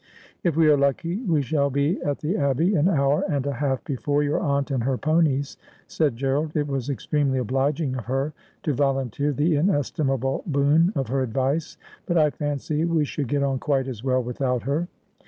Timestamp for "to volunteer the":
8.63-9.57